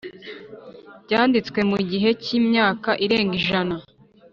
byanditswe 1.05 1.59
mu 1.69 1.77
gihe 1.89 2.09
cy 2.23 2.29
imyaka 2.39 2.89
irenga 3.05 3.35
ijana 3.41 3.75